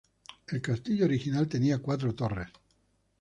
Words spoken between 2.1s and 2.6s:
torres.